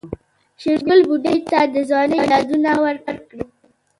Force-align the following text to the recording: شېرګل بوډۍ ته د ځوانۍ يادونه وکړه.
شېرګل 0.61 0.99
بوډۍ 1.07 1.37
ته 1.49 1.59
د 1.73 1.75
ځوانۍ 1.89 2.19
يادونه 2.31 2.71
وکړه. 2.83 3.45